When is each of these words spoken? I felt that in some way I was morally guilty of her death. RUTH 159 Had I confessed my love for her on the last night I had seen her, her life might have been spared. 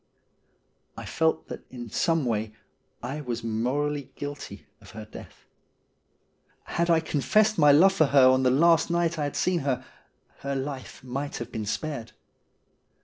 I 0.97 1.05
felt 1.05 1.47
that 1.49 1.61
in 1.69 1.91
some 1.91 2.25
way 2.25 2.53
I 3.03 3.21
was 3.21 3.43
morally 3.43 4.09
guilty 4.15 4.65
of 4.81 4.97
her 4.97 5.05
death. 5.05 5.45
RUTH 6.65 6.79
159 6.79 6.79
Had 6.79 6.89
I 6.89 6.99
confessed 7.07 7.59
my 7.59 7.71
love 7.71 7.93
for 7.93 8.07
her 8.07 8.25
on 8.25 8.41
the 8.41 8.49
last 8.49 8.89
night 8.89 9.19
I 9.19 9.25
had 9.25 9.35
seen 9.35 9.59
her, 9.59 9.85
her 10.39 10.55
life 10.55 11.03
might 11.03 11.37
have 11.37 11.51
been 11.51 11.67
spared. 11.67 12.13